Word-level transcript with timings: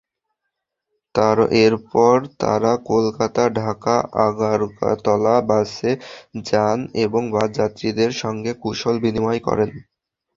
এরপর 1.61 2.13
তাঁরা 2.39 2.73
কলকাতা-ঢাকা-আগরতলা 2.85 3.95
বাসে 5.49 5.91
যান 6.45 6.77
এবং 7.05 7.21
বাস 7.33 7.49
যাত্রীদের 7.57 8.11
সঙ্গে 8.21 8.51
কুশল 8.63 8.95
বিনিময় 9.03 9.41
করেন। 9.41 9.69